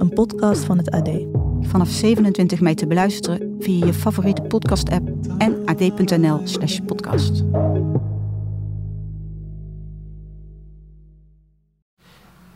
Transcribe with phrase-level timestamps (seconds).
[0.00, 1.08] een podcast van het AD.
[1.60, 7.36] Vanaf 27 mei te beluisteren via je favoriete podcast-app en ad.nl/slash podcast.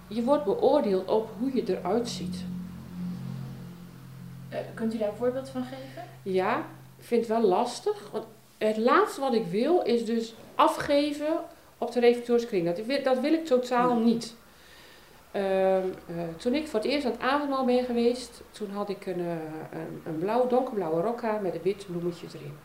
[0.08, 2.44] Je wordt beoordeeld op hoe je eruit ziet.
[4.52, 6.02] Uh, kunt u daar een voorbeeld van geven?
[6.22, 6.58] Ja,
[6.98, 8.10] ik vind het wel lastig.
[8.12, 8.24] Want
[8.58, 11.40] het laatste wat ik wil is dus afgeven
[11.78, 12.66] op de reflectorskring.
[12.66, 14.34] Dat, dat wil ik totaal niet.
[15.36, 15.92] Uh, uh,
[16.36, 19.30] toen ik voor het eerst aan het avondmaal ben geweest, toen had ik een, uh,
[19.70, 22.56] een, een blauw, donkerblauwe rok aan met een wit bloemetje erin.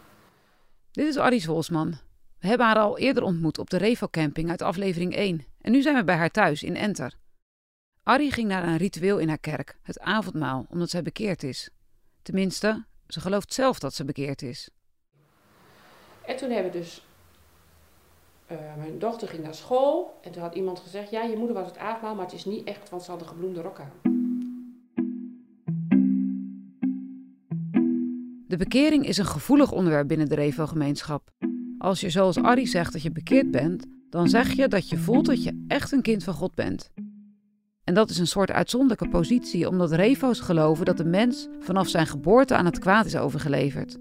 [0.91, 1.89] Dit is Aries Wolsman.
[2.39, 5.45] We hebben haar al eerder ontmoet op de Revo Camping uit aflevering 1.
[5.61, 7.13] En nu zijn we bij haar thuis in Enter.
[8.03, 11.69] Arrie ging naar een ritueel in haar kerk, het avondmaal, omdat zij bekeerd is.
[12.21, 14.69] Tenminste, ze gelooft zelf dat ze bekeerd is.
[16.25, 17.06] En toen hebben we dus.
[18.51, 21.67] Uh, mijn dochter ging naar school en toen had iemand gezegd: Ja, je moeder was
[21.67, 23.91] het avondmaal, maar het is niet echt, want ze had een gebloemde rok aan.
[28.47, 31.29] De bekering is een gevoelig onderwerp binnen de Revo-gemeenschap.
[31.77, 35.25] Als je zoals Arrie zegt dat je bekeerd bent, dan zeg je dat je voelt
[35.25, 36.89] dat je echt een kind van God bent.
[37.83, 42.07] En dat is een soort uitzonderlijke positie, omdat revo's geloven dat de mens vanaf zijn
[42.07, 43.97] geboorte aan het kwaad is overgeleverd.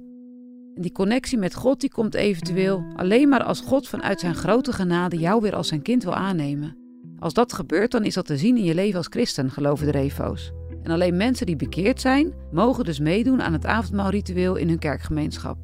[0.76, 4.72] En die connectie met God die komt eventueel alleen maar als God vanuit zijn grote
[4.72, 6.76] genade jou weer als zijn kind wil aannemen.
[7.18, 9.92] Als dat gebeurt, dan is dat te zien in je leven als christen, geloven de
[9.92, 10.52] revo's.
[10.82, 15.56] En alleen mensen die bekeerd zijn, mogen dus meedoen aan het avondmaalritueel in hun kerkgemeenschap.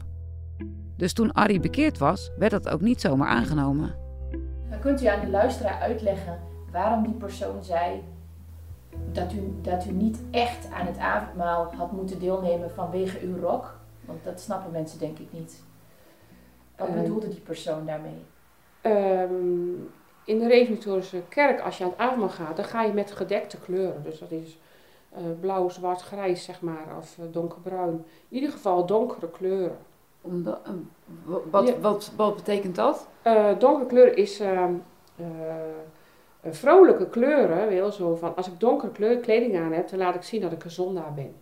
[0.97, 3.95] Dus toen Arie bekeerd was, werd dat ook niet zomaar aangenomen.
[4.71, 6.39] Dan kunt u aan de luisteraar uitleggen
[6.71, 8.03] waarom die persoon zei
[9.13, 13.81] dat u, dat u niet echt aan het avondmaal had moeten deelnemen vanwege uw rok?
[14.13, 15.63] Want dat snappen mensen denk ik niet.
[16.77, 18.25] Wat uh, bedoelde die persoon daarmee?
[18.83, 19.91] Um,
[20.25, 23.59] in de Reformatorische kerk, als je aan het avondmaal gaat, dan ga je met gedekte
[23.59, 24.03] kleuren.
[24.03, 24.59] Dus dat is
[25.13, 28.05] uh, blauw, zwart, grijs, zeg maar, of uh, donkerbruin.
[28.29, 29.79] In ieder geval donkere kleuren.
[30.21, 30.61] Omdat,
[31.51, 31.79] wat, ja.
[31.81, 33.09] wat, wat betekent dat?
[33.59, 34.75] donkere kleur is ehm,
[36.43, 40.23] vrolijke kleuren, wil zo van als ik donkere kleur kleding aan heb, dan laat ik
[40.23, 41.35] zien dat ik een zondaar ben.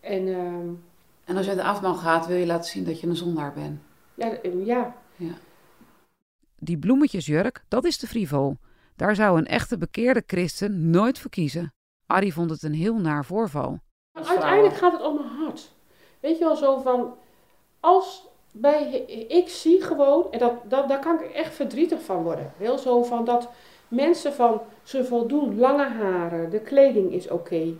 [0.00, 0.36] En, uh,
[1.24, 3.80] en als je de avondmaal gaat, wil je laten zien dat je een zondaar bent?
[4.14, 4.94] Ja, ja.
[5.16, 5.32] ja.
[6.58, 8.56] Die bloemetjesjurk, dat is te frivol.
[8.96, 11.72] Daar zou een echte bekeerde christen nooit voor kiezen.
[12.06, 13.78] Arie vond het een heel naar voorval.
[14.12, 15.72] Uiteindelijk gaat het om mijn hart.
[16.20, 17.14] Weet je wel, zo van,
[17.80, 22.52] als bij, ik zie gewoon, en dat, dat, daar kan ik echt verdrietig van worden.
[22.56, 23.48] Heel zo van dat
[23.88, 27.74] mensen van, ze voldoen, lange haren, de kleding is oké, okay,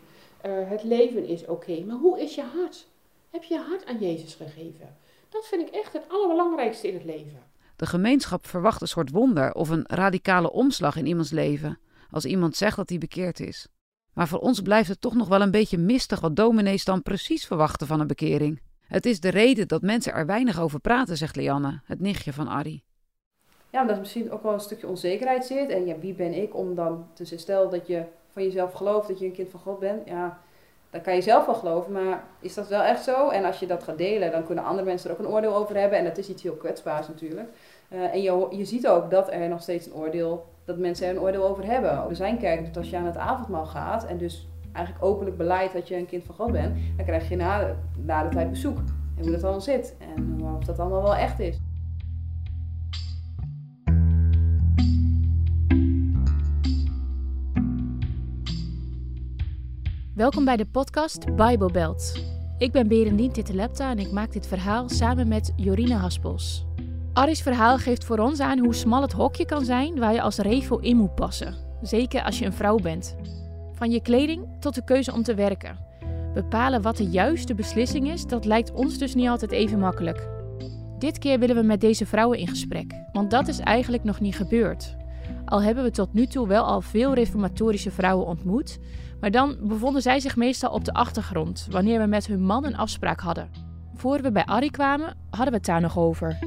[0.46, 1.50] uh, het leven is oké.
[1.50, 1.84] Okay.
[1.84, 2.88] Maar hoe is je hart?
[3.30, 4.96] Heb je je hart aan Jezus gegeven?
[5.28, 7.42] Dat vind ik echt het allerbelangrijkste in het leven.
[7.76, 11.78] De gemeenschap verwacht een soort wonder of een radicale omslag in iemands leven,
[12.10, 13.68] als iemand zegt dat hij bekeerd is.
[14.14, 17.46] Maar voor ons blijft het toch nog wel een beetje mistig wat dominees dan precies
[17.46, 18.60] verwachten van een bekering.
[18.80, 22.48] Het is de reden dat mensen er weinig over praten, zegt Lianne, het nichtje van
[22.48, 22.84] Arie.
[23.70, 25.68] Ja, omdat er misschien ook wel een stukje onzekerheid zit.
[25.68, 28.04] En ja, wie ben ik om dan te stel dat je
[28.40, 30.08] van jezelf gelooft dat je een kind van God bent.
[30.08, 30.38] Ja,
[30.90, 33.28] dan kan je zelf wel geloven, maar is dat wel echt zo?
[33.28, 35.76] En als je dat gaat delen, dan kunnen andere mensen er ook een oordeel over
[35.76, 35.98] hebben.
[35.98, 37.48] En dat is iets heel kwetsbaars natuurlijk.
[37.88, 41.14] Uh, en je, je ziet ook dat er nog steeds een oordeel, dat mensen er
[41.14, 41.90] een oordeel over hebben.
[41.90, 45.72] Er zijn kerken dat als je aan het avondmaal gaat en dus eigenlijk openlijk beleidt
[45.72, 48.78] dat je een kind van God bent, dan krijg je na na de tijd bezoek.
[49.16, 51.59] En hoe dat dan zit en of dat allemaal wel echt is.
[60.20, 62.24] Welkom bij de podcast Bible Belt.
[62.58, 66.64] Ik ben Berendien Titelepta en ik maak dit verhaal samen met Jorine Haspels.
[67.12, 70.36] Aris verhaal geeft voor ons aan hoe smal het hokje kan zijn waar je als
[70.36, 71.54] revo in moet passen.
[71.82, 73.16] Zeker als je een vrouw bent.
[73.72, 75.78] Van je kleding tot de keuze om te werken.
[76.34, 80.28] Bepalen wat de juiste beslissing is, dat lijkt ons dus niet altijd even makkelijk.
[80.98, 84.36] Dit keer willen we met deze vrouwen in gesprek, want dat is eigenlijk nog niet
[84.36, 84.96] gebeurd.
[85.44, 88.78] Al hebben we tot nu toe wel al veel reformatorische vrouwen ontmoet,
[89.20, 92.76] maar dan bevonden zij zich meestal op de achtergrond wanneer we met hun man een
[92.76, 93.48] afspraak hadden.
[93.94, 96.38] Voor we bij Arrie kwamen, hadden we het daar nog over.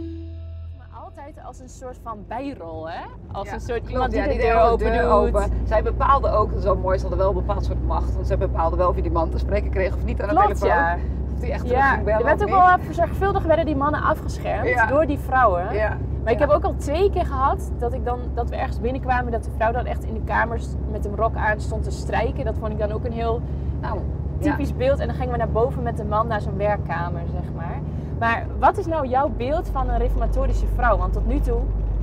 [1.03, 3.01] Altijd als een soort van bijrol, hè?
[3.31, 5.11] Als Ja, een soort klopt, iemand die ja, de die deur open deur doet.
[5.11, 5.51] open.
[5.67, 8.13] Zij bepaalde ook, wel mooi, ze hadden wel een bepaald soort macht.
[8.13, 10.33] Want zij bepaalde wel of je die man te spreken kreeg of niet aan de
[10.35, 10.67] Klopt, telefoon.
[10.77, 10.97] ja.
[11.33, 12.47] Of die echt terug Ja, ging bellen er werd ook
[12.77, 12.85] niet.
[12.87, 14.85] wel zorgvuldig werden die mannen afgeschermd Ja.
[14.87, 15.73] door die vrouwen.
[15.73, 15.97] Ja.
[16.23, 19.31] Maar ik heb ook al twee keer gehad dat, ik dan, dat we ergens binnenkwamen
[19.31, 22.45] dat de vrouw dan echt in de kamers met een rok aan stond te strijken.
[22.45, 23.41] Dat vond ik dan ook een heel
[23.81, 23.99] Nou,
[24.39, 24.99] typisch beeld.
[24.99, 27.79] En dan gingen we naar boven met de man naar zo'n werkkamer, zeg maar.
[28.19, 30.97] Maar wat is nou jouw beeld van een reformatorische vrouw?
[30.97, 31.59] Want tot nu toe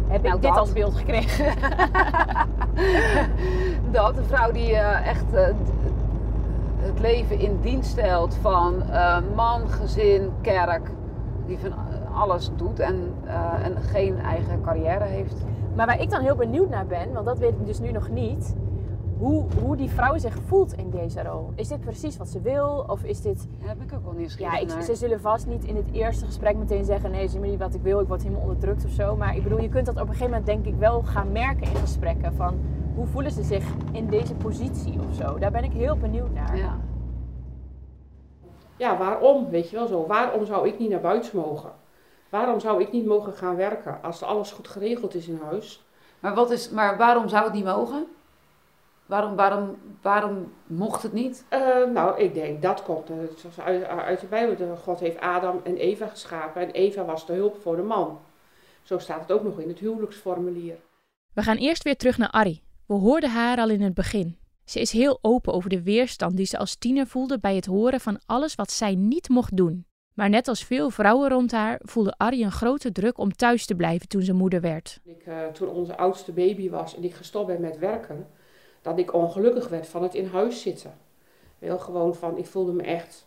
[0.09, 0.61] heb Nou, ik dit dat.
[0.61, 1.45] als beeld gekregen.
[3.91, 5.47] Dat, een vrouw die eh, echt eh,
[6.79, 10.91] het leven in dienst stelt van eh, man, gezin, kerk.
[11.47, 11.73] Die van
[12.15, 15.45] alles doet en, eh, en geen eigen carrière heeft.
[15.77, 18.09] Maar waar ik dan heel benieuwd naar ben, want dat weet ik dus nu nog
[18.11, 18.55] niet,
[19.19, 21.51] hoe, hoe die vrouw zich voelt in deze rol.
[21.55, 22.85] Is dit precies wat ze wil?
[22.87, 23.49] Of is dit...
[23.65, 24.83] Daar ben ik ook wel nieuwsgierig Ja, ik, naar.
[24.83, 27.11] ze zullen vast niet in het eerste gesprek meteen zeggen...
[27.11, 29.17] nee, zie maar niet wat ik wil, ik word helemaal onderdrukt of zo.
[29.17, 31.63] Maar ik bedoel, je kunt dat op een gegeven moment denk ik wel gaan merken
[31.63, 32.35] in gesprekken.
[32.35, 32.59] Van
[32.95, 35.39] hoe voelen ze zich in deze positie of zo.
[35.39, 36.57] Daar ben ik heel benieuwd naar.
[36.57, 36.77] Ja.
[38.77, 39.51] Ja, waarom?
[39.51, 40.07] Weet je wel zo.
[40.07, 41.71] Waarom zou ik niet naar buiten mogen?
[42.31, 45.83] Waarom zou ik niet mogen gaan werken als alles goed geregeld is in huis?
[46.21, 48.07] Maar, wat is, maar waarom zou het niet mogen?
[49.07, 51.45] Waarom, waarom, waarom mocht het niet?
[51.49, 54.77] Eh, nou, ik denk dat komt zoals uit, uit de Bijbel.
[54.77, 58.19] God heeft Adam en Eva geschapen en Eva was de hulp voor de man.
[58.83, 60.77] Zo staat het ook nog in het huwelijksformulier.
[61.35, 62.63] We gaan eerst weer terug naar Arrie.
[62.87, 64.39] We hoorden haar al in het begin.
[64.65, 68.01] Ze is heel open over de weerstand die ze als tiener voelde bij het horen
[68.01, 69.87] van alles wat zij niet mocht doen.
[70.21, 73.75] Maar net als veel vrouwen rond haar voelde Arrie een grote druk om thuis te
[73.75, 75.01] blijven toen ze moeder werd.
[75.05, 78.27] Ik, eh, toen onze oudste baby was en ik gestopt ben met werken,
[78.83, 80.95] dat ik ongelukkig werd van het in huis zitten.
[81.59, 83.27] Wel gewoon van, ik voelde me echt,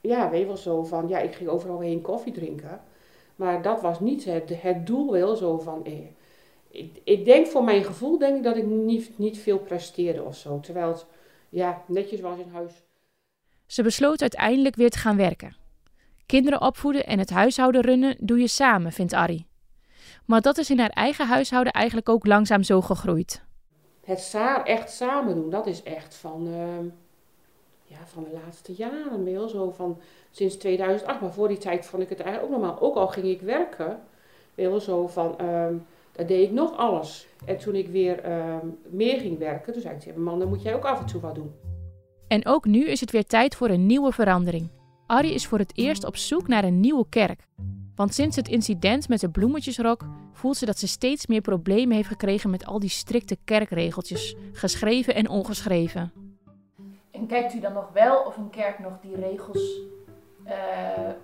[0.00, 2.80] ja, weet wel zo van, ja, ik ging overal heen koffie drinken.
[3.36, 5.92] Maar dat was niet het, het doel wel zo van, eh,
[6.68, 10.36] ik, ik denk voor mijn gevoel denk ik dat ik niet, niet veel presteerde of
[10.36, 10.60] zo.
[10.60, 11.06] Terwijl het,
[11.48, 12.85] ja, netjes was in huis.
[13.66, 15.56] Ze besloot uiteindelijk weer te gaan werken.
[16.26, 19.46] Kinderen opvoeden en het huishouden runnen doe je samen, vindt Arrie.
[20.24, 23.42] Maar dat is in haar eigen huishouden eigenlijk ook langzaam zo gegroeid.
[24.04, 26.84] Het sa echt samen doen, dat is echt van, ehm,
[27.84, 31.20] ja, van de laatste jaren wel zo van sinds 2008.
[31.20, 32.80] Maar voor die tijd vond ik het eigenlijk ook normaal.
[32.80, 34.00] Ook al ging ik werken,
[34.54, 35.74] wel zo van, ehm
[36.16, 37.26] dan deed ik nog alles.
[37.44, 40.48] En toen ik weer ehm, meer ging werken, toen zei ik tegen mijn man, dan
[40.48, 41.54] moet jij ook af en toe wat doen.
[42.28, 44.70] En ook nu is het weer tijd voor een nieuwe verandering.
[45.06, 47.46] Arrie is voor het eerst op zoek naar een nieuwe kerk.
[47.94, 52.08] Want sinds het incident met de bloemetjesrok voelt ze dat ze steeds meer problemen heeft
[52.08, 56.12] gekregen met al die strikte kerkregeltjes, geschreven en ongeschreven.
[57.10, 59.80] En kijkt u dan nog wel of een kerk nog die regels
[60.44, 60.56] eh,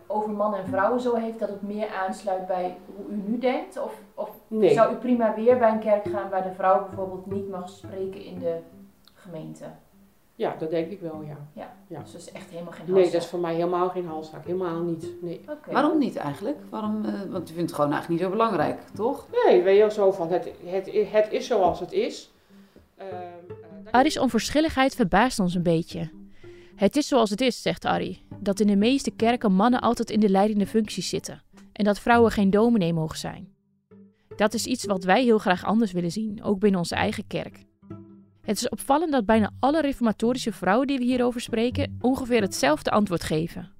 [0.06, 3.82] over man en vrouw zo heeft dat het meer aansluit bij hoe u nu denkt?
[3.82, 4.72] Of, of Nee.
[4.72, 8.24] zou u prima weer bij een kerk gaan waar de vrouw bijvoorbeeld niet mag spreken
[8.24, 8.58] in de
[9.14, 9.64] gemeente?
[10.34, 11.36] Ja, dat denk ik wel, ja.
[11.52, 12.00] Ja, Ja.
[12.00, 13.12] dus dat is echt helemaal geen Nee, halszaak.
[13.12, 14.44] dat is voor mij helemaal geen halszaak.
[14.46, 15.06] Helemaal niet.
[15.22, 15.40] Nee.
[15.48, 15.72] Oké.
[15.72, 16.58] Waarom niet eigenlijk?
[16.70, 19.26] Waarom, eh, want je vindt het gewoon eigenlijk niet zo belangrijk, toch?
[19.46, 22.30] Nee, weet je wel zo van, het, het, het is zoals het is.
[22.96, 23.10] Ehm,
[23.84, 26.10] eh, Arrie's onverschilligheid verbaast ons een beetje.
[26.76, 30.20] Het is zoals het is, zegt Arrie, dat in de meeste kerken mannen altijd in
[30.20, 31.42] de leidende functies zitten
[31.72, 33.54] en dat vrouwen geen dominee mogen zijn.
[34.36, 37.58] Dat is iets wat wij heel graag anders willen zien, ook binnen onze eigen kerk.
[38.42, 43.22] Het is opvallend dat bijna alle reformatorische vrouwen die we hierover spreken ongeveer hetzelfde antwoord
[43.24, 43.70] geven.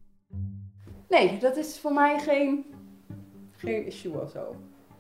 [1.09, 2.65] Nee, dat is voor mij geen,
[3.57, 4.57] geen issue of zo.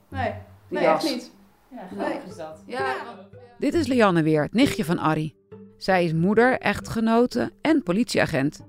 [0.09, 0.33] Nee,
[0.69, 1.31] Die nee echt niet.
[1.71, 2.19] Ja, Nee.
[2.29, 2.63] is dat.
[2.67, 2.95] Ja.
[3.59, 5.37] Dit is Lianne weer, het nichtje van Arrie.
[5.77, 8.65] Zij is moeder, echtgenote en politieagent.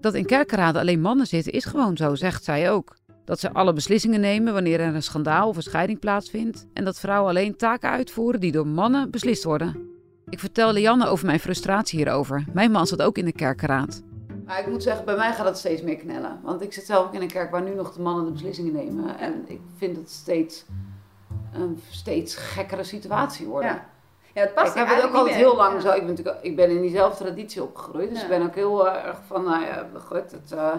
[0.00, 2.96] Dat in kerkenraden alleen mannen zitten is gewoon zo, zegt zij ook.
[3.24, 6.66] Dat ze alle beslissingen nemen wanneer er een schandaal of een scheiding plaatsvindt.
[6.72, 9.94] En dat vrouwen alleen taken uitvoeren die door mannen beslist worden.
[10.30, 12.44] Ik vertel Lianne over mijn frustratie hierover.
[12.52, 14.02] Mijn man zat ook in de kerkenraad.
[14.46, 16.38] Maar ik moet zeggen, bij mij gaat het steeds meer knellen.
[16.42, 18.72] Want ik zit zelf ook in een kerk waar nu nog de mannen de beslissingen
[18.72, 19.18] nemen.
[19.18, 20.64] En ik vind het steeds
[21.52, 23.70] een steeds gekkere situatie worden.
[23.70, 23.86] Ja.
[24.34, 25.80] Ja, het past ik heb het ook altijd heel lang Ja.
[25.80, 25.88] zo.
[25.88, 28.08] Ik ben, natuurlijk, ik ben in diezelfde traditie opgegroeid.
[28.08, 28.24] Dus Ja.
[28.24, 30.72] ik ben ook heel eh, erg van, nou ja, goed, het, eh,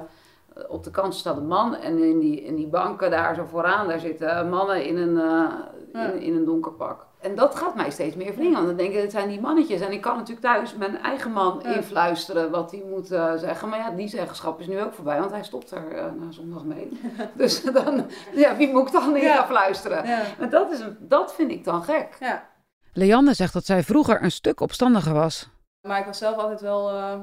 [0.67, 1.75] op de kant staat een man.
[1.75, 5.49] En in die, in die banken daar zo vooraan, daar zitten mannen in een, eh,
[5.93, 6.11] Ja.
[6.11, 7.05] in, in een donker pak.
[7.21, 8.53] En dat gaat mij steeds meer wringen.
[8.53, 9.81] Want dan denk ik, het zijn die mannetjes.
[9.81, 11.69] En ik kan natuurlijk thuis mijn eigen man Ja.
[11.75, 13.69] influisteren wat hij moet eh, zeggen.
[13.69, 16.63] Maar ja, die zeggenschap is nu ook voorbij, want hij stopt er eh, na zondag
[16.63, 16.99] mee.
[17.33, 18.05] dus dan,
[18.35, 19.35] ja, wie moet ik dan in Ja.
[19.35, 20.07] gaan fluisteren?
[20.07, 20.21] Ja.
[20.39, 22.15] En dat, is, een- dat vind ik dan gek.
[22.19, 22.47] Ja.
[22.93, 25.49] Leanne zegt dat zij vroeger een stuk opstandiger was.
[25.87, 27.13] Maar ik was zelf altijd wel, eh,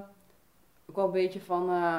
[0.87, 1.99] ook wel een beetje van, eh,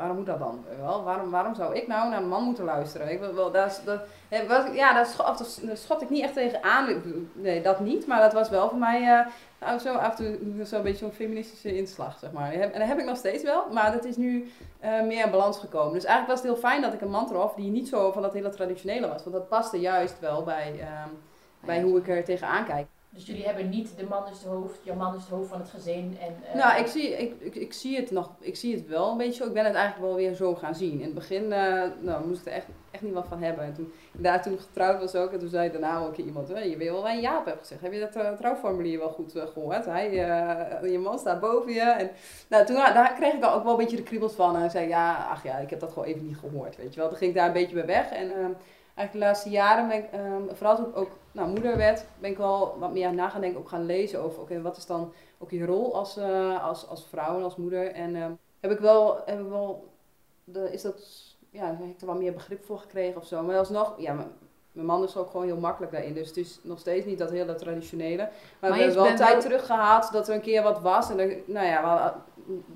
[0.00, 0.64] waarom moet dat dan?
[0.80, 1.02] Wel?
[1.02, 3.12] Waarom, waarom zou ik nou naar een man moeten luisteren?
[3.12, 4.00] Ik, wil wel, dat, dat,
[4.72, 7.02] ja, schot, daar schot ik niet echt tegen aan.
[7.32, 8.06] Nee, dat niet.
[8.06, 9.26] Maar dat was wel voor mij eh,
[9.60, 12.52] nou, zo af en toe zo'n beetje zo'n feministische inslag, zeg maar.
[12.52, 15.58] En dat heb ik nog steeds wel, maar dat is nu eh, meer in balans
[15.58, 15.92] gekomen.
[15.92, 18.22] Dus eigenlijk was het heel fijn dat ik een man trof die niet zo van
[18.22, 19.22] dat hele traditionele was.
[19.22, 21.08] Want dat paste juist wel bij, ehm,
[21.64, 22.86] bij hoe ik er tegenaan kijk.
[23.12, 25.60] Dus jullie hebben niet de man is het hoofd, jouw man is het hoofd van
[25.60, 26.16] het gezin.
[26.20, 29.16] En, eh, Nou, ik zie, ik, ik, zie het nog, ik zie het wel een
[29.16, 29.44] beetje.
[29.44, 30.92] Ik ben het eigenlijk wel weer zo gaan zien.
[30.98, 33.64] In het begin eh, nou, moest ik er echt, echt niet wat van hebben.
[33.64, 36.76] En toen daar toen getrouwd was ook, en toen zei daarna ook iemand, "Hé, je
[36.76, 37.80] weet wel waar Jaap hebt gezegd.
[37.80, 39.84] Heb je dat eh, trouwformulier wel goed eh, gehoord?
[39.84, 40.10] Hij,
[40.90, 41.80] je man staat boven je.
[41.80, 42.10] En
[42.48, 44.56] nou, toen daar kreeg ik ook wel een beetje de kriebels van.
[44.56, 47.08] En zei, ja, ach ja, ik heb dat gewoon even niet gehoord, weet je wel.
[47.08, 48.10] Toen ging ik daar een beetje bij weg.
[48.10, 48.50] En ehm,
[48.94, 52.30] eigenlijk de laatste jaren ben ik, ehm, vooral toen ik ook nou, moeder werd, ben
[52.30, 55.12] ik wel wat meer na gaan denken, ook gaan lezen over, oké, wat is dan
[55.38, 57.92] ook je rol als, eh, als, als vrouw en als moeder.
[57.92, 59.88] En ehm, heb ik wel, heb ik wel
[60.44, 61.02] de, is dat,
[61.50, 63.42] ja, heb ik er wel meer begrip voor gekregen of zo.
[63.42, 64.28] Maar alsnog, ja, mijn,
[64.72, 66.14] mijn man is ook gewoon heel makkelijk daarin.
[66.14, 68.16] Dus het is nog steeds niet dat hele traditionele.
[68.16, 68.30] Maar,
[68.60, 71.10] Maar we hebben wel tijd wel- terug gehad dat er een keer wat was.
[71.10, 72.22] En dan, nou ja,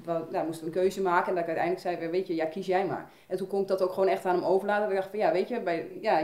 [0.02, 1.28] we, we, nou, moesten een keuze maken.
[1.28, 3.10] En dat ik uiteindelijk zei, weet je, ja, kies jij maar.
[3.26, 4.88] En toen kon ik dat ook gewoon echt aan hem overlaten.
[4.88, 6.20] Ik dacht van, ja, weet je, bij, ja,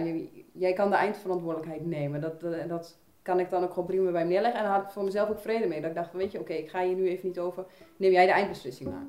[0.53, 2.21] jij kan de eindverantwoordelijkheid nemen.
[2.21, 4.61] Dat, eh, dat kan ik dan ook gewoon prima bij hem neerleggen.
[4.61, 5.81] En daar had ik voor mezelf ook vrede mee.
[5.81, 7.65] Dat ik dacht van, weet je, oké, ik ga hier nu even niet over.
[7.97, 9.07] Neem jij de eindbeslissing maar.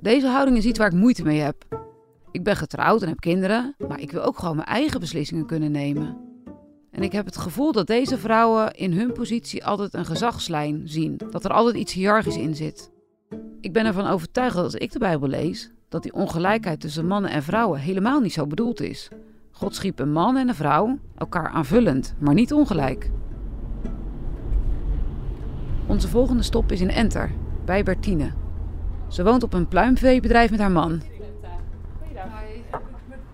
[0.00, 1.84] Deze houding is iets waar ik moeite mee heb.
[2.30, 5.70] Ik ben getrouwd en heb kinderen, maar ik wil ook gewoon mijn eigen beslissingen kunnen
[5.70, 6.25] nemen.
[6.96, 11.20] En ik heb het gevoel dat deze vrouwen in hun positie altijd een gezagslijn zien,
[11.30, 12.90] dat er altijd iets hiërarchisch in zit.
[13.60, 17.30] Ik ben ervan overtuigd dat als ik de Bijbel lees, dat die ongelijkheid tussen mannen
[17.30, 19.08] en vrouwen helemaal niet zo bedoeld is.
[19.50, 23.10] God schiep een man en een vrouw, elkaar aanvullend, maar niet ongelijk.
[25.86, 27.30] Onze volgende stop is in Enter,
[27.64, 28.32] bij Bertine.
[29.08, 31.02] Ze woont op een pluimveebedrijf met haar man.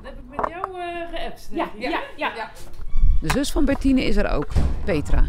[0.03, 1.49] Heb ik met jou uh, geappt?
[1.53, 2.51] Ja, ja, ja.
[3.23, 4.47] De zus van Bertine is er ook,
[4.85, 5.25] Petra.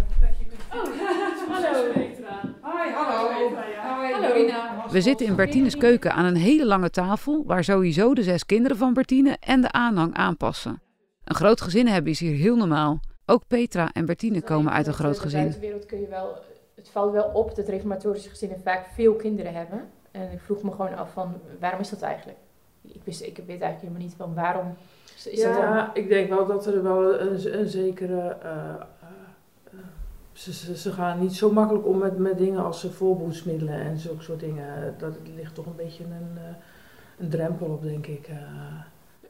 [0.67, 2.41] Hallo Petra.
[2.61, 4.27] Hoi, hallo.
[4.27, 4.85] Lorina.
[4.91, 8.77] We zitten in Bertines keuken aan een hele lange tafel waar sowieso de zes kinderen
[8.77, 10.81] van Bertine en de aanhang aanpassen.
[11.23, 12.99] Een groot gezin hebben is hier heel normaal.
[13.25, 15.39] Ook Petra en Bertine komen uit een groot De gezin.
[15.39, 16.37] buitenwereld kun je wel,
[16.75, 19.89] het valt wel op dat reformatorische gezinnen vaak veel kinderen hebben.
[20.11, 22.37] En ik vroeg me gewoon af van, waarom is dat eigenlijk?
[22.91, 24.75] Ik, wist, ik weet eigenlijk helemaal niet van waarom
[25.29, 25.51] is, dan?
[25.51, 28.19] Ja, ik denk wel dat er wel een, een zekere.
[28.41, 28.49] eh,
[29.69, 29.79] eh,
[30.31, 33.97] ze, ze, ze gaan niet zo makkelijk om met, met dingen als eh, voorboedsmiddelen en
[33.97, 34.95] zulke soort dingen.
[34.97, 36.43] Dat ligt toch een beetje een, eh,
[37.19, 38.27] een drempel op, denk ik.
[38.27, 38.37] eh,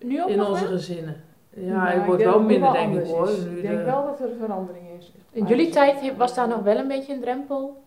[0.08, 0.72] Nu ook in nog onze wel?
[0.74, 1.16] gezinnen.
[1.50, 3.30] Ja, Nou, het ik wordt denk wel minder, wel denk ik hoor.
[3.30, 5.12] Ik denk de- wel dat er een verandering is.
[5.32, 7.84] In jullie tijd was daar nog wel een beetje een drempel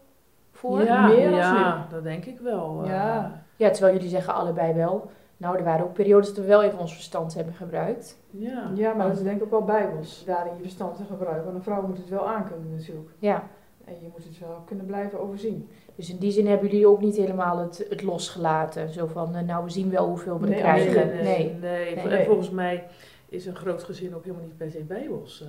[0.52, 0.82] voor?
[0.82, 2.80] Ja, Meer ja dat denk ik wel.
[2.82, 2.88] eh.
[2.88, 3.42] Ja.
[3.56, 5.10] Ja, terwijl jullie zeggen allebei wel.
[5.36, 8.18] Nou, er waren ook periodes dat we wel even ons verstand hebben gebruikt.
[8.30, 8.70] Ja.
[8.74, 10.22] Ja, maar dat is denk ik ook wel bijbels.
[10.26, 11.44] Daarin je verstand te gebruiken.
[11.44, 13.10] Want een vrouw moet het wel aankunnen natuurlijk.
[13.18, 13.48] Ja.
[13.84, 15.68] En je moet het wel kunnen blijven overzien.
[15.94, 18.88] Dus in die zin hebben jullie ook niet helemaal het, het losgelaten.
[18.92, 21.06] Zo van, eh, nou, we zien wel hoeveel we er Nee, krijgen.
[21.06, 21.94] Nee, Nee.
[21.94, 22.84] nee, En volgens mij
[23.28, 25.42] is een groot gezin ook helemaal niet per se bijbels.
[25.42, 25.48] eh.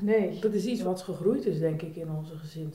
[0.00, 0.38] Nee.
[0.40, 2.72] dat is iets wat gegroeid is, denk ik, in onze gezin.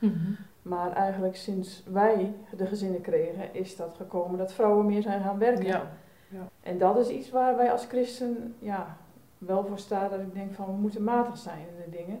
[0.00, 0.14] Mhm.
[0.62, 5.38] Maar eigenlijk sinds wij de gezinnen kregen, is dat gekomen dat vrouwen meer zijn gaan
[5.38, 5.66] werken.
[5.66, 5.90] Ja.
[6.28, 6.48] Ja.
[6.60, 8.96] En dat is iets waar wij als christen ja,
[9.38, 10.10] wel voor staan.
[10.10, 12.20] Dat ik denk van we moeten matig zijn in de dingen.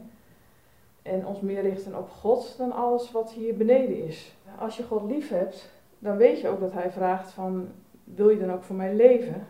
[1.02, 4.34] En ons meer richten op God dan alles wat hier beneden is.
[4.58, 7.68] Als je God lief hebt, dan weet je ook dat hij vraagt van
[8.04, 9.46] wil je dan ook voor mij leven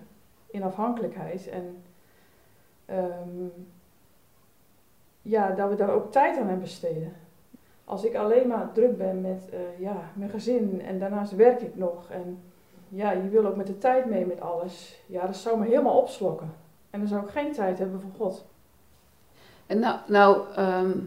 [0.51, 1.49] in afhankelijkheid.
[1.49, 1.83] En
[2.85, 3.47] ehm,
[5.23, 7.13] ja, dat we daar ook tijd aan hebben besteden.
[7.91, 11.77] Als ik alleen maar druk ben met eh, ja, mijn gezin en daarnaast werk ik
[11.77, 12.11] nog.
[12.11, 12.39] En
[12.89, 15.03] ja, je wil ook met de tijd mee met alles.
[15.07, 16.53] Ja, dat zou me helemaal opslokken.
[16.91, 18.45] En dan zou ik geen tijd hebben voor God.
[19.67, 20.99] En nou, nou ehm,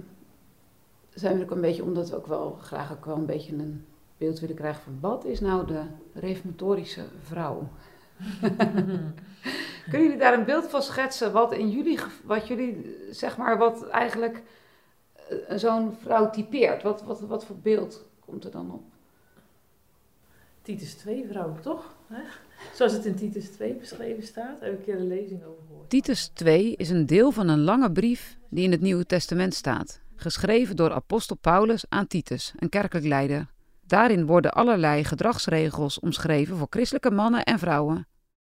[1.13, 3.85] zijn we ook een beetje, omdat we ook wel graag ook wel een beetje een
[4.17, 5.81] beeld willen krijgen van wat is nou de
[6.13, 7.67] reformatorische vrouw?
[9.89, 13.87] Kunnen jullie daar een beeld van schetsen wat in jullie, wat jullie, zeg maar, wat
[13.87, 14.43] eigenlijk
[15.55, 16.83] zo'n vrouw typeert?
[16.83, 18.83] Wat, wat, wat voor beeld komt er dan op?
[20.61, 21.95] Titus 2 vrouw, toch?
[22.07, 22.21] Hè?
[22.73, 25.89] Zoals het in Titus 2 beschreven staat, heb ik een keer een lezing over gehoord.
[25.89, 30.01] Titus 2 is een deel van een lange brief die in het Nieuwe Testament staat,
[30.15, 33.47] geschreven door apostel Paulus aan Titus, een kerkelijk leider.
[33.85, 38.07] Daarin worden allerlei gedragsregels omschreven voor christelijke mannen en vrouwen.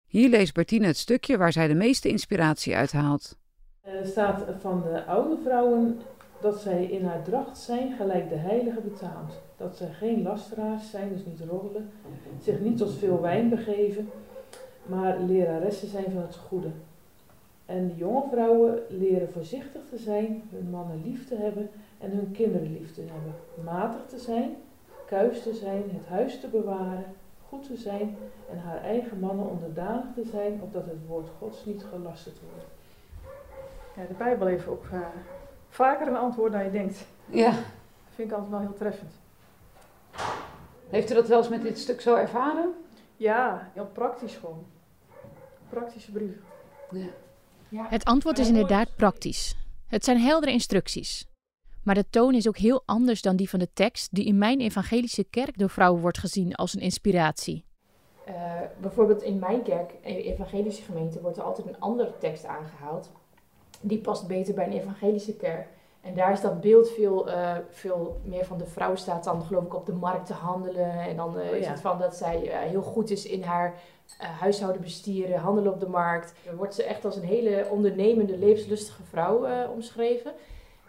[0.08, 3.38] Hier leest Bertine het stukje waar zij de meeste inspiratie uit haalt.
[3.82, 6.00] Er staat van de oude vrouwen
[6.46, 9.34] dat zij in haar dracht zijn gelijk de heilige betaamt.
[9.58, 11.90] Dat zij geen lasteraars zijn, dus niet roddelen,
[12.42, 14.10] zich niet tot veel wijn begeven,
[14.86, 16.68] maar leraressen zijn van het goede.
[17.66, 22.32] En de jonge vrouwen leren voorzichtig te zijn, hun mannen lief te hebben en hun
[22.32, 23.34] kinderen lief te hebben.
[23.64, 24.56] Matig te zijn,
[25.06, 27.06] kuis te zijn, het huis te bewaren,
[27.48, 28.16] goed te zijn
[28.52, 32.68] en haar eigen mannen onderdanig te zijn, opdat het woord Gods niet gelasterd wordt.
[33.96, 34.86] Ja, de Bijbel heeft ook
[35.76, 37.06] vaker een antwoord dan je denkt.
[37.26, 37.52] Ja.
[37.52, 39.12] Dat vind ik altijd wel heel treffend.
[40.90, 42.74] Heeft u dat wel eens met dit stuk zo ervaren?
[43.16, 44.66] Ja, heel praktisch gewoon.
[45.70, 46.42] Praktische brieven.
[46.92, 47.08] Ja.
[47.70, 47.86] Ja.
[47.90, 49.56] Het antwoord is inderdaad praktisch.
[49.88, 51.26] Het zijn heldere instructies.
[51.84, 54.60] Maar de toon is ook heel anders dan die van de tekst, die in mijn
[54.60, 57.66] evangelische kerk door vrouwen wordt gezien als een inspiratie.
[58.28, 58.34] Uh,
[58.82, 63.12] bijvoorbeeld in mijn kerk, evangelische gemeente, wordt er altijd een andere tekst aangehaald.
[63.88, 65.68] Die past beter bij een evangelische kerk.
[66.02, 69.64] En daar is dat beeld veel, uh, veel meer van de vrouw staat dan geloof
[69.64, 70.92] ik op de markt te handelen.
[70.92, 71.56] En dan uh, oh, ja.
[71.56, 73.74] is het van dat zij uh, heel goed is in haar
[74.18, 76.34] huishouden bestieren, handelen op de markt.
[76.46, 80.32] Dan wordt ze echt als een hele ondernemende, levenslustige vrouw omschreven.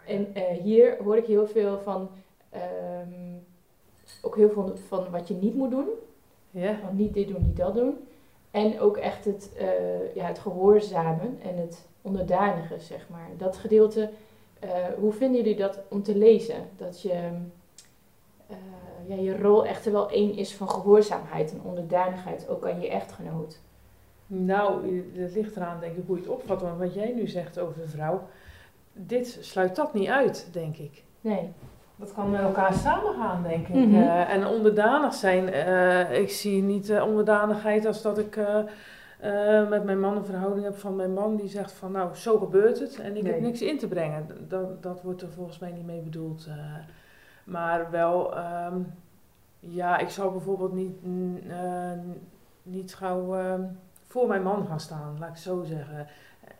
[0.05, 0.27] En
[0.61, 2.09] hier hoor ik heel veel van,
[2.53, 3.45] um,
[4.21, 5.87] ook heel veel van wat je niet moet doen.
[6.51, 6.79] Ja.
[6.83, 8.06] Want niet dit doen, niet dat doen.
[8.57, 9.51] En ook echt het,
[10.13, 13.29] ja, het gehoorzamen en het onderdanige, zeg maar.
[13.37, 14.09] Dat gedeelte
[14.63, 16.69] uh, hoe vinden jullie dat om te lezen?
[16.77, 17.29] Dat je,
[18.49, 18.57] uh,
[19.07, 23.59] ja, je rol echt wel één is van gehoorzaamheid en onderdanigheid, ook aan je echtgenoot.
[24.27, 26.61] Nou, het ligt eraan denk ik hoe je het opvat.
[26.61, 28.27] Want wat jij nu zegt over de vrouw,
[28.93, 31.03] dit sluit dat niet uit, denk ik.
[31.21, 31.51] Nee.
[31.99, 33.75] Dat kan met elkaar samengaan, denk ik.
[33.75, 33.93] Mhm.
[33.95, 35.47] Uh, en onderdanig zijn,
[36.21, 40.95] ik zie niet onderdanigheid als dat ik uh, met mijn man een verhouding heb van
[40.95, 43.31] mijn man die zegt van nou zo gebeurt het en ik Nee.
[43.31, 44.27] heb niks in te brengen.
[44.47, 46.45] Dat, dat wordt er volgens mij niet mee bedoeld.
[46.49, 46.55] eh.
[47.43, 48.75] maar wel, ehm,
[49.59, 50.97] ja, ik zou bijvoorbeeld niet,
[51.49, 51.91] eh,
[52.63, 53.61] niet gauw ehm,
[54.07, 56.07] voor mijn man gaan staan, laat ik het zo zeggen.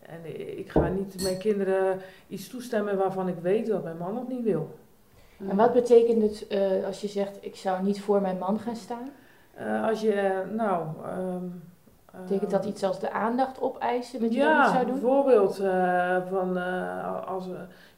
[0.01, 4.27] En ik ga niet mijn kinderen iets toestemmen waarvan ik weet dat mijn man nog
[4.27, 4.75] niet wil.
[5.49, 8.75] En wat betekent het eh, als je zegt ik zou niet voor mijn man gaan
[8.75, 9.09] staan?
[9.53, 10.87] Eh, als je, nou...
[11.05, 11.45] ehm,
[12.21, 14.93] Betekent dat iets als de aandacht opeisen, dat ja, zou doen?
[14.93, 16.57] bijvoorbeeld eh, van
[17.25, 17.45] als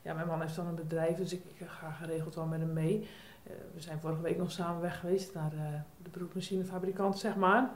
[0.01, 2.73] ja, mijn man heeft dan een bedrijf, dus ik, ik ga geregeld wel met hem
[2.73, 3.07] mee.
[3.73, 7.69] We zijn vorige week nog samen weg geweest naar eh, de beroepsmachinefabrikant, zeg maar.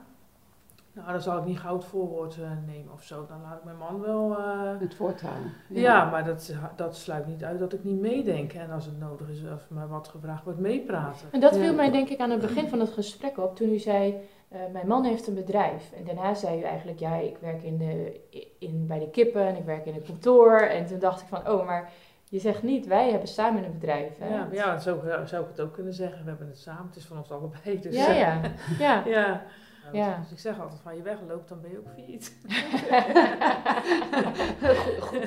[0.93, 3.25] Nou, dan zal ik niet gauw het voorwoord eh, nemen of zo.
[3.27, 4.38] Dan laat ik mijn man wel.
[4.38, 5.29] eh, Het voortouw.
[5.67, 6.10] ja.
[6.10, 8.53] maar dat, dat sluit niet uit dat ik niet meedenk.
[8.53, 11.27] En als het nodig is, of me wat gevraagd wordt, meepraten.
[11.32, 13.77] En dat viel mij denk ik aan het begin van het gesprek op, toen u
[13.79, 14.15] zei,
[14.47, 15.91] eh, mijn man heeft een bedrijf.
[15.91, 18.19] En daarna zei u eigenlijk, ja, ik werk in de,
[18.60, 20.60] in, bij de kippen en ik werk in het kantoor.
[20.60, 21.91] En toen dacht ik van, oh, maar
[22.29, 24.17] je zegt niet, wij hebben samen een bedrijf.
[24.19, 24.36] Hè?
[24.36, 26.23] Ja, ja zo zou ik het ook kunnen zeggen.
[26.23, 27.79] We hebben het samen, het is van ons allebei.
[27.82, 28.41] Dus, Ja, ja.
[28.79, 29.03] Ja.
[29.06, 29.41] ja.
[29.91, 30.19] Ja.
[30.21, 32.37] Dus ik zeg altijd, van je wegloopt, dan ben je ook failliet.
[34.99, 35.25] goed, goed,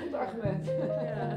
[0.00, 0.66] goed argument.
[0.66, 1.36] Ja.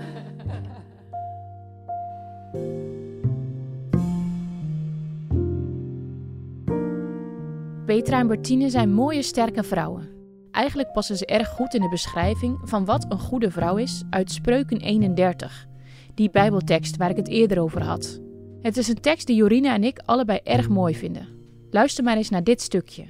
[7.86, 10.10] Petra en Bertine zijn mooie, sterke vrouwen.
[10.52, 14.32] Eigenlijk passen ze erg goed in de beschrijving van wat een goede vrouw is uit
[14.32, 15.68] Spreuken 31,
[16.14, 18.20] die Bijbeltekst waar ik het eerder over had.
[18.62, 21.41] Het is een tekst die Jorina en ik allebei erg mooi vinden.
[21.74, 23.06] Luister maar eens naar dit stukje.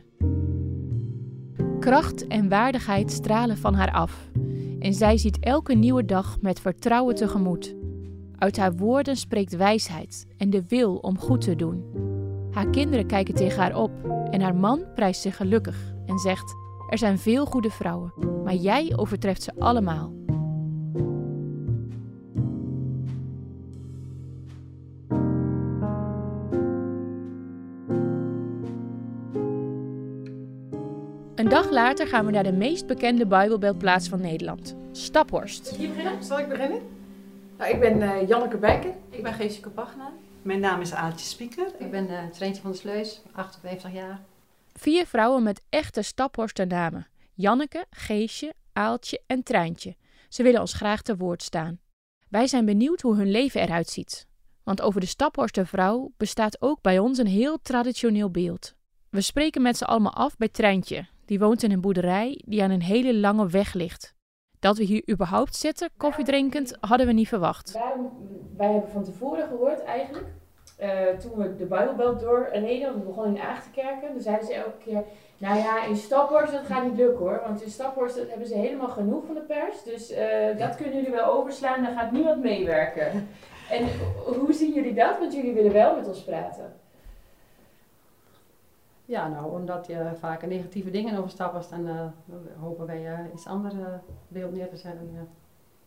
[1.79, 4.29] Kracht en waardigheid stralen van haar af,
[4.79, 7.75] en zij ziet elke nieuwe dag met vertrouwen tegemoet.
[8.37, 11.83] Uit haar woorden spreekt wijsheid en de wil om goed te doen.
[12.51, 13.91] Haar kinderen kijken tegen haar op
[14.31, 16.55] en haar man prijst zich gelukkig en zegt:
[16.89, 20.13] Er zijn veel goede vrouwen, maar jij overtreft ze allemaal.
[31.41, 35.69] Een dag later gaan we naar de meest bekende Bijbelbelplaats van Nederland, Staphorst.
[35.69, 36.23] Hier beginnen?
[36.23, 36.81] Zal ik beginnen?
[37.57, 38.93] Nou, ik ben eh, Janneke Bijker.
[39.09, 40.11] Ik ben Geesje Pagna.
[40.41, 41.67] Mijn naam is Aaltje Spieker.
[41.79, 44.19] Ik ben uh, Treintje van der Sleus, 58 jaar.
[44.73, 49.95] Vier vrouwen met echte Staphorster namen: Janneke, Geesje, Aaltje en Treintje.
[50.29, 51.79] Ze willen ons graag te woord staan.
[52.29, 54.27] Wij zijn benieuwd hoe hun leven eruit ziet.
[54.63, 58.73] Want over de Staphorster vrouw bestaat ook bij ons een heel traditioneel beeld.
[59.09, 61.05] We spreken met z'n allemaal af bij Treintje.
[61.31, 64.13] Die woont in een boerderij die aan een hele lange weg ligt.
[64.59, 67.71] Dat we hier überhaupt zitten, koffie drinkend, hadden we niet verwacht.
[67.71, 68.11] Waarom,
[68.57, 70.25] wij hebben van tevoren gehoord eigenlijk,
[70.77, 75.03] eh, toen we de Bijbelbelt doorreden, we begonnen in Aagtenkerken, dan zeiden ze elke keer,
[75.37, 78.89] nou ja, in Staphorst dat gaat niet lukken hoor, want in Staphorst hebben ze helemaal
[78.89, 83.27] genoeg van de pers, dus eh, dat kunnen jullie wel overslaan, daar gaat niemand meewerken.
[83.69, 83.87] En
[84.25, 85.19] hoe zien jullie dat?
[85.19, 86.80] Want jullie willen wel met ons praten.
[89.11, 91.95] Ja, nou, omdat je vaak negatieve dingen over Staphorst, dan eh,
[92.59, 93.85] hopen wij eh, iets ander eh,
[94.27, 95.09] beeld neer te zetten.
[95.13, 95.25] Ja.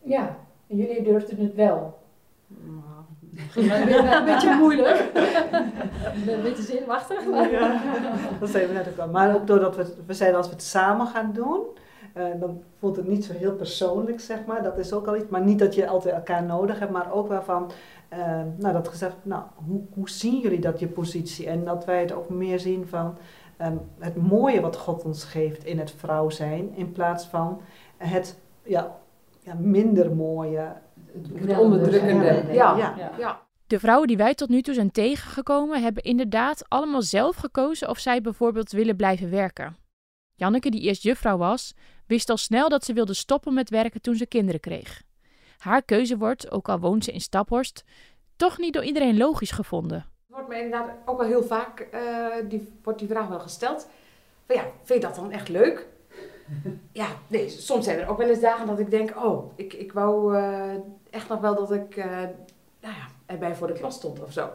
[0.03, 1.99] Ja, en jullie durfden het wel.
[2.47, 5.11] Nou, een beetje moeilijk.
[6.27, 7.27] een beetje zenuwachtig.
[7.31, 7.81] maar- Ja,
[8.41, 9.09] dat zijn we net ook wel.
[9.09, 11.61] Maar ook doordat we, we zeiden als we het samen gaan doen,
[12.15, 14.63] eh, dan voelt het niet zo heel persoonlijk, zeg maar.
[14.63, 15.29] Dat is ook al iets.
[15.29, 17.71] Maar niet dat je altijd elkaar nodig hebt, maar ook wel van,
[18.09, 21.47] eh, nou dat gezegd, nou hoe, hoe zien jullie dat, je positie?
[21.47, 23.17] En dat wij het ook meer zien van
[23.57, 27.61] ehm, het mooie wat God ons geeft in het vrouw zijn, in plaats van
[27.97, 28.97] het ja,
[29.41, 30.73] ja, minder mooie.
[31.35, 32.45] Het onderdrukkende.
[32.53, 32.77] Ja.
[32.77, 33.11] ja.
[33.19, 33.43] ja.
[33.67, 37.99] De vrouwen die wij tot nu toe zijn tegengekomen, hebben inderdaad allemaal zelf gekozen of
[37.99, 39.77] zij bijvoorbeeld willen blijven werken.
[40.35, 41.75] Janneke, die eerst juffrouw was,
[42.07, 45.03] wist al snel dat ze wilde stoppen met werken toen ze kinderen kreeg.
[45.59, 47.85] Haar keuze wordt, ook al woont ze in Staphorst,
[48.37, 50.07] toch niet door iedereen logisch gevonden.
[50.27, 53.89] wordt me inderdaad ook wel heel vaak eh, die, wordt die vraag wel gesteld.
[54.47, 55.87] Van ja, vind je dat dan echt leuk?
[56.93, 59.93] ja, nee, soms zijn er ook wel eens dagen dat ik denk, oh, ik, ik
[59.93, 60.75] wou eh,
[61.11, 62.07] echt nog wel dat ik eh,
[62.81, 64.51] nou ja, erbij voor de klas stond of zo.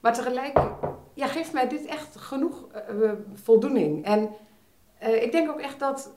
[0.00, 0.58] Maar tegelijk
[1.14, 2.66] ja, geeft mij dit echt genoeg
[3.34, 4.04] voldoening.
[4.04, 4.30] En
[4.98, 6.10] eh, ik denk ook echt dat,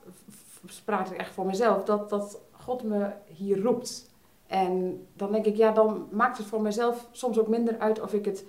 [0.85, 4.11] praat ik echt voor mezelf, dat, dat God me hier roept.
[4.47, 8.13] En dan denk ik, ja, dan maakt het voor mezelf soms ook minder uit of
[8.13, 8.45] ik het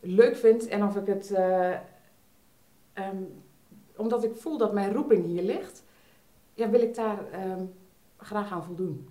[0.00, 1.30] leuk vind en of ik het.
[1.30, 1.72] eh,
[2.92, 3.22] ehm,
[3.96, 5.82] omdat ik voel dat mijn roeping hier ligt,
[6.54, 7.64] ja, wil ik daar ehm,
[8.16, 9.08] graag aan voldoen.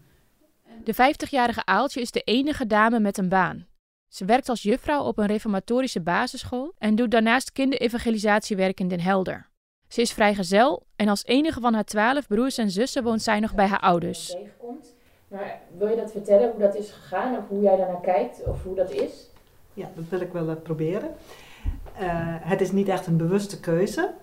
[0.84, 3.68] De 50-jarige Aaltje is de enige dame met een baan.
[4.08, 9.50] Ze werkt als juffrouw op een reformatorische basisschool en doet daarnaast kinderevangelisatiewerk in Den Helder.
[9.96, 13.56] Ze is vrijgezel en als enige van haar twaalf broers en zussen woont zij nog
[13.56, 14.26] bij haar ouders.
[14.28, 14.94] Tegenkomt.
[15.28, 18.64] Maar wil je dat vertellen, hoe dat is gegaan of hoe jij daarnaar kijkt of
[18.64, 19.30] hoe dat is?
[19.74, 21.10] Ja, dat wil ik wel eh, proberen.
[21.98, 22.08] Eh,
[22.40, 24.14] het is niet echt een bewuste keuze,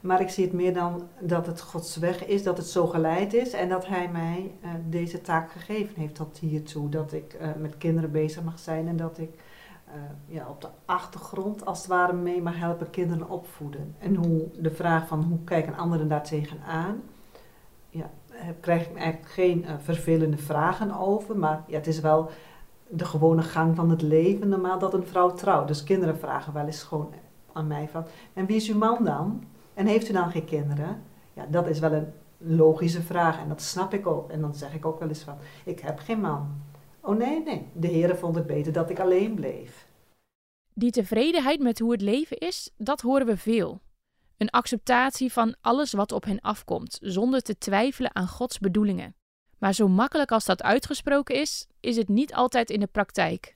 [0.00, 3.34] maar ik zie het meer dan dat het Gods weg is, dat het zo geleid
[3.34, 6.88] is en dat Hij mij eh, deze taak gegeven heeft tot hiertoe.
[6.88, 9.30] Dat ik eh, met kinderen bezig mag zijn en dat ik
[10.26, 13.94] ja, op de achtergrond als het ware mee mag helpen kinderen opvoeden.
[13.98, 17.02] En hoe de vraag van hoe kijken anderen daar tegenaan,
[17.88, 18.10] ja,
[18.60, 22.30] krijg ik eigenlijk geen eh, vervelende vragen over, maar ja, het is wel
[22.88, 25.68] de gewone gang van het leven normaal dat een vrouw trouwt.
[25.68, 27.12] Dus kinderen vragen wel eens gewoon
[27.52, 29.44] aan mij van, en wie is uw man dan?
[29.74, 31.02] En heeft u dan geen kinderen?
[31.32, 34.30] Ja, dat is wel een logische vraag en dat snap ik ook.
[34.30, 36.48] En dan zeg ik ook wel eens van, ik heb geen man.
[37.02, 39.86] Oh nee, nee, de Heere vond het beter dat ik alleen bleef.
[40.74, 43.80] Die tevredenheid met hoe het leven is, dat horen we veel.
[44.36, 49.14] Een acceptatie van alles wat op hen afkomt, zonder te twijfelen aan Gods bedoelingen.
[49.58, 53.54] Maar zo makkelijk als dat uitgesproken is, is het niet altijd in de praktijk.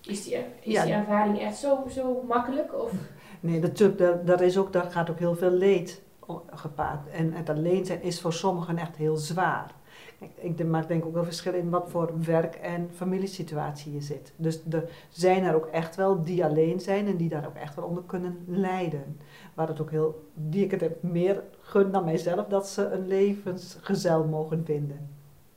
[0.00, 0.84] Is die, is Ja.
[0.84, 2.74] die ervaring echt zo, zo makkelijk?
[2.82, 2.92] Of?
[3.40, 6.02] Nee, natuurlijk, daar, daar, is ook, daar gaat ook heel veel leed
[6.50, 7.08] gepaard.
[7.08, 9.74] En het alleen zijn is voor sommigen echt heel zwaar.
[10.18, 14.32] Ik ik denk ook wel verschil in wat voor werk- en familiesituatie je zit.
[14.36, 17.74] Dus er zijn er ook echt wel die alleen zijn en die daar ook echt
[17.74, 19.20] wel onder kunnen lijden.
[19.54, 24.24] Waar het ook heel, die ik het meer gun dan mijzelf, dat ze een levensgezel
[24.24, 25.08] mogen vinden.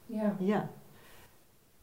[0.05, 0.35] Ja.
[0.39, 0.69] Ja.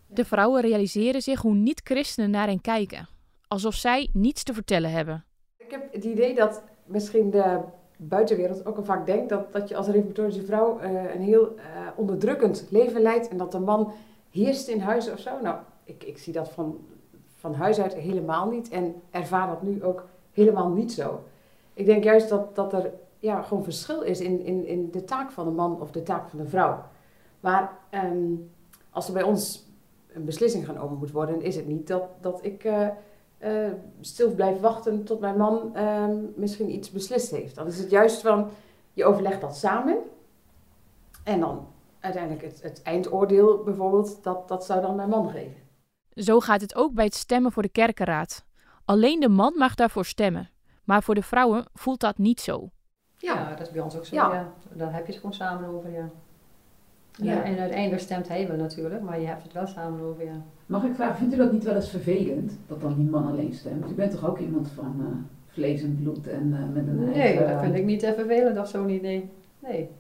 [0.07, 3.09] De vrouwen realiseren zich hoe niet-christenen naar hen kijken,
[3.49, 5.25] alsof zij niets te vertellen hebben.
[5.57, 7.61] Ik heb het idee dat misschien de
[8.01, 11.63] buitenwereld ook al vaak denkt dat, dat je als reformatorische vrouw eh, een heel eh,
[11.97, 13.93] onderdrukkend leven leidt en dat de man
[14.31, 15.41] heerst in huis of zo.
[15.43, 16.79] Nou, ik, ik zie dat van,
[17.37, 21.23] van huis uit helemaal niet en ervaar dat nu ook helemaal niet zo.
[21.75, 25.31] Ik denk juist dat, dat er ja, gewoon verschil is in, in, in de taak
[25.31, 26.85] van de man of de taak van de vrouw.
[27.41, 28.35] Maar ehm,
[28.91, 29.67] als er bij ons
[30.13, 32.89] een beslissing genomen moet worden, is het niet dat, dat ik eh,
[33.39, 37.55] eh, stil blijf wachten tot mijn man ehm, misschien iets beslist heeft.
[37.55, 38.51] Dan is het juist van,
[38.93, 39.97] je overlegt dat samen.
[41.25, 41.67] En dan
[42.01, 45.57] uiteindelijk het, het eindoordeel bijvoorbeeld, dat, dat zou dan mijn man geven.
[46.15, 48.45] Zo gaat het ook bij het stemmen voor de kerkenraad.
[48.85, 50.51] Alleen de man mag daarvoor stemmen,
[50.85, 52.71] maar voor de vrouwen voelt dat niet zo.
[53.17, 54.15] Ja, dat is bij ons ook zo.
[54.15, 54.33] Ja.
[54.33, 54.53] Ja.
[54.73, 56.11] Daar heb je het gewoon samen over, ja.
[57.23, 57.33] Ja.
[57.33, 57.43] Ja.
[57.43, 60.43] En uiteindelijk stemt hij wel natuurlijk, maar je hebt het wel samen over, ja.
[60.67, 63.53] Mag ik vragen, vindt u dat niet wel eens vervelend, dat dan die man alleen
[63.53, 63.91] stemt?
[63.91, 67.15] U bent toch ook iemand van eh, vlees en bloed en eh, met een Nee,
[67.15, 67.49] eigen...
[67.49, 69.31] dat vind ik niet eh, vervelend of zo niet, nee.
[69.59, 69.91] Nee,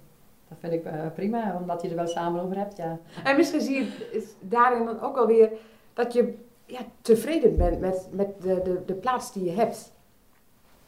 [0.48, 2.98] dat vind ik eh, prima, omdat je er wel samen over hebt, ja.
[3.24, 5.50] En misschien zie je daarin dan ook alweer
[5.92, 6.34] dat je
[6.66, 9.92] ja, tevreden bent met, met de, de, de plaats die je hebt.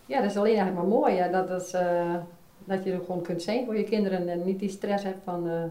[0.06, 2.14] Ja, dat is alleen eigenlijk maar mooi, ja, dat, dat, is, eh,
[2.64, 5.48] dat je er gewoon kunt zijn voor je kinderen en niet die stress hebt van,
[5.48, 5.62] eh,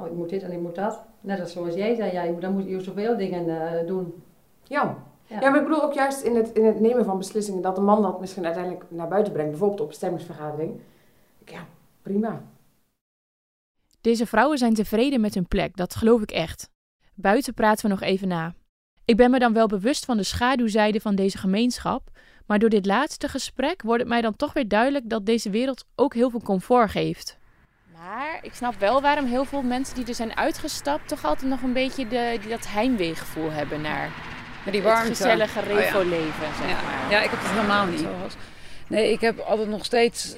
[0.00, 1.04] oh ik moet dit en ik moet dat.
[1.20, 4.22] Net als zoals jij zei, ja, je moet, dan moet je zoveel dingen eh, doen.
[4.62, 4.96] Ja.
[5.26, 5.50] Ja.
[5.50, 8.02] maar ik bedoel ook juist in het, in het nemen van beslissingen dat de man
[8.02, 10.80] dat misschien uiteindelijk naar buiten brengt, bijvoorbeeld op een stemmingsvergadering.
[11.44, 11.66] Ja,
[12.02, 12.42] prima.
[14.00, 16.70] Deze vrouwen zijn tevreden met hun plek, dat geloof ik echt.
[17.14, 18.54] Buiten praten we nog even na.
[19.04, 22.10] Ik ben me dan wel bewust van de schaduwzijde van deze gemeenschap,
[22.46, 25.84] maar door dit laatste gesprek wordt het mij dan toch weer duidelijk dat deze wereld
[25.94, 27.38] ook heel veel comfort geeft.
[28.06, 31.62] Maar ik snap wel waarom heel veel mensen die er zijn uitgestapt toch altijd nog
[31.62, 34.10] een beetje de, die dat heimweegevoel hebben naar
[34.64, 35.06] die het warmte.
[35.06, 35.72] gezellige Oh ja.
[35.72, 36.82] revo-leven, zeg ja.
[36.82, 37.10] maar.
[37.10, 38.06] Ja, ik heb het helemaal niet.
[38.86, 40.36] Nee, ik heb altijd nog steeds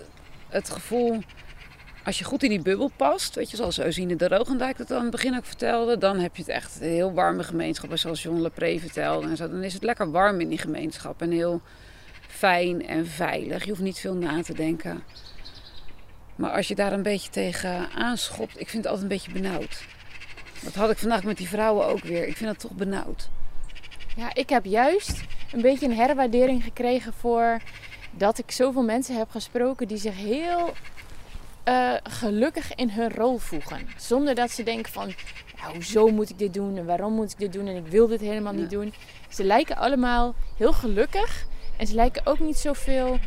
[0.48, 1.22] het gevoel...
[2.04, 5.02] Als je goed in die bubbel past, weet je, zoals Eusine de Rogendijk het aan
[5.02, 7.90] het begin ook vertelde, dan heb je het echt een heel warme gemeenschap.
[7.90, 11.22] En zoals John Lepré vertelde en zo, dan is het lekker warm in die gemeenschap.
[11.22, 11.60] En heel
[12.28, 13.64] fijn en veilig.
[13.64, 15.02] Je hoeft niet veel na te denken.
[16.42, 19.84] Maar als je daar een beetje tegen aanschopt, ik vind het altijd een beetje benauwd.
[20.62, 22.26] Dat had ik vandaag met die vrouwen ook weer.
[22.26, 23.28] Ik vind dat toch benauwd.
[24.16, 25.20] Ja, ik heb juist
[25.52, 27.60] een beetje een herwaardering gekregen voor
[28.10, 30.72] dat ik zoveel mensen heb gesproken die zich heel
[31.64, 33.88] eh, gelukkig in hun rol voegen.
[33.96, 35.14] Zonder dat ze denken van,
[35.60, 38.06] nou, hoezo moet ik dit doen en waarom moet ik dit doen en ik wil
[38.06, 38.94] dit helemaal niet doen.
[39.28, 41.46] Ze lijken allemaal heel gelukkig
[41.82, 43.18] en ze lijken ook niet zoveel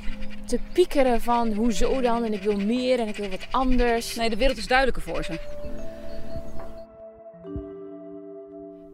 [0.45, 4.15] te piekeren van hoezo dan en ik wil meer en ik wil wat anders.
[4.15, 5.39] Nee, de wereld is duidelijker voor ze.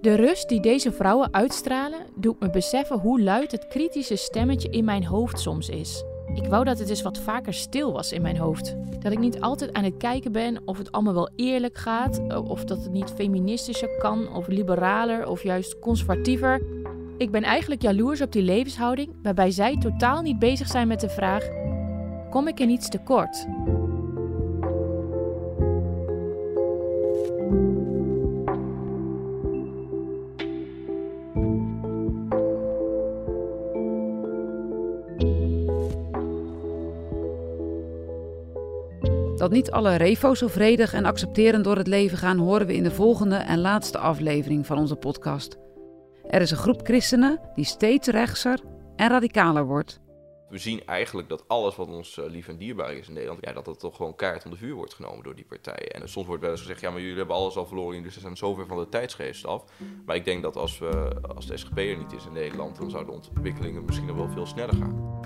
[0.01, 4.85] De rust die deze vrouwen uitstralen, doet me beseffen hoe luid het kritische stemmetje in
[4.85, 6.03] mijn hoofd soms is.
[6.33, 8.75] Ik wou dat het eens wat vaker stil was in mijn hoofd.
[8.99, 12.63] Dat ik niet altijd aan het kijken ben of het allemaal wel eerlijk gaat, of
[12.63, 16.80] dat het niet feministischer kan, of liberaler, of juist conservatiever.
[17.17, 21.09] Ik ben eigenlijk jaloers op die levenshouding waarbij zij totaal niet bezig zijn met de
[21.09, 21.47] vraag:
[22.29, 23.47] kom ik in iets tekort?
[39.41, 42.83] Dat niet alle refo's zo vredig en accepterend door het leven gaan, horen we in
[42.83, 45.57] de volgende en laatste aflevering van onze podcast.
[46.31, 48.59] Er is een groep christenen die steeds rechtser
[48.95, 49.99] en radicaler wordt.
[50.49, 53.53] We zien eigenlijk dat alles wat ons eh, lief en dierbaar is in Nederland, ja,
[53.53, 55.89] dat dat toch gewoon kaart om de vuur wordt genomen door die partijen.
[55.89, 58.19] En soms wordt wel eens gezegd, ja, maar jullie hebben alles al verloren, dus ze
[58.19, 59.63] zijn zover van de tijdsgeest af.
[60.05, 62.89] Maar ik denk dat als, we, als de SGP er niet is in Nederland, dan
[62.89, 65.19] zouden de ontwikkelingen misschien nog wel veel sneller gaan.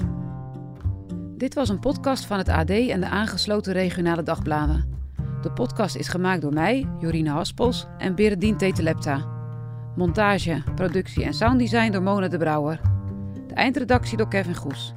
[1.38, 5.04] Dit was een podcast van het AD en de aangesloten regionale dagbladen.
[5.42, 9.35] De podcast is gemaakt door mij, Jorine Haspels en Beredien Tetelepta.
[9.96, 12.80] Montage, productie en sounddesign door Mona de Brouwer.
[13.48, 14.94] De eindredactie door Kevin Goes.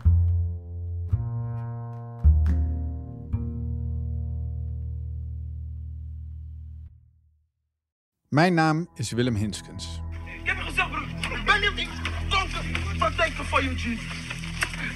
[8.29, 10.01] Mijn naam is Willem Hinskens.
[10.43, 11.39] Ik heb je gezegd, broer.
[11.39, 11.89] Ik ben niet op die
[12.29, 13.97] donker praktijken van je.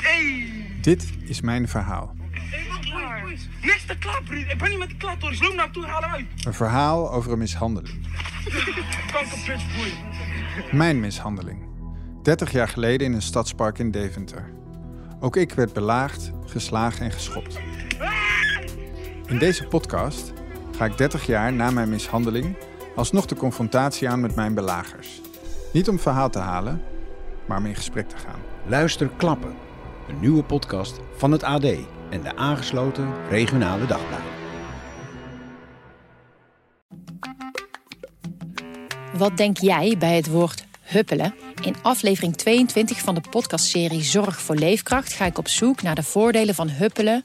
[0.00, 0.80] Hey.
[0.80, 2.21] Dit is mijn verhaal.
[3.62, 4.50] Niks te klaar, broer.
[4.50, 6.26] Ik ben niet met Loop naar me toe, haal hem uit.
[6.44, 8.06] Een verhaal over een mishandeling.
[10.70, 11.58] Mijn mishandeling.
[12.22, 14.52] 30 jaar geleden in een stadspark in Deventer.
[15.20, 17.58] Ook ik werd belaagd, geslagen en geschopt.
[19.26, 20.32] In deze podcast
[20.76, 22.56] ga ik 30 jaar na mijn mishandeling
[22.96, 25.20] alsnog de confrontatie aan met mijn belagers.
[25.72, 26.82] Niet om verhaal te halen,
[27.46, 28.40] maar om in gesprek te gaan.
[28.66, 29.54] Luister Klappen,
[30.08, 31.66] een nieuwe podcast van het AD
[32.12, 34.30] en de aangesloten regionale dagbladen.
[39.12, 41.34] Wat denk jij bij het woord huppelen?
[41.62, 46.02] In aflevering 22 van de podcastserie Zorg voor Leefkracht ga ik op zoek naar de
[46.02, 47.24] voordelen van huppelen